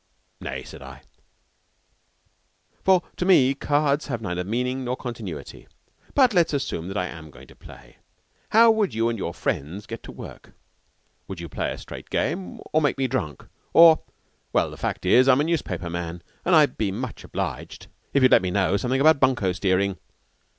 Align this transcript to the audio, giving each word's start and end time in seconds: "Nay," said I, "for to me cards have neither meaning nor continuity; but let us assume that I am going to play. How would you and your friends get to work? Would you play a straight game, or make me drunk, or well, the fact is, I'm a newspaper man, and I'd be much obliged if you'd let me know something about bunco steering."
"Nay," 0.39 0.63
said 0.63 0.81
I, 0.81 1.03
"for 2.83 3.03
to 3.17 3.23
me 3.23 3.53
cards 3.53 4.07
have 4.07 4.19
neither 4.19 4.43
meaning 4.43 4.83
nor 4.83 4.97
continuity; 4.97 5.67
but 6.15 6.33
let 6.33 6.47
us 6.47 6.53
assume 6.53 6.87
that 6.87 6.97
I 6.97 7.05
am 7.05 7.29
going 7.29 7.45
to 7.49 7.55
play. 7.55 7.97
How 8.49 8.71
would 8.71 8.95
you 8.95 9.09
and 9.09 9.19
your 9.19 9.31
friends 9.31 9.85
get 9.85 10.01
to 10.01 10.11
work? 10.11 10.53
Would 11.27 11.39
you 11.39 11.47
play 11.47 11.71
a 11.71 11.77
straight 11.77 12.09
game, 12.09 12.61
or 12.73 12.81
make 12.81 12.97
me 12.97 13.05
drunk, 13.07 13.45
or 13.73 14.01
well, 14.51 14.71
the 14.71 14.75
fact 14.75 15.05
is, 15.05 15.29
I'm 15.29 15.39
a 15.41 15.43
newspaper 15.43 15.87
man, 15.87 16.23
and 16.45 16.55
I'd 16.55 16.79
be 16.79 16.91
much 16.91 17.23
obliged 17.23 17.85
if 18.11 18.23
you'd 18.23 18.31
let 18.31 18.41
me 18.41 18.49
know 18.49 18.77
something 18.77 19.01
about 19.01 19.19
bunco 19.19 19.51
steering." 19.51 19.99